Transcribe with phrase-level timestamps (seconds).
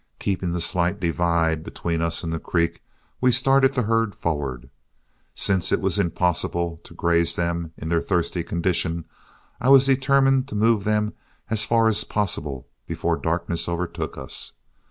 [0.17, 2.81] Keeping the slight divide between us and the creek,
[3.21, 4.71] we started the herd forward.
[5.35, 9.05] Since it was impossible to graze them in their thirsty condition,
[9.59, 11.13] I was determined to move them
[11.51, 14.53] as far as possible before darkness overtook us.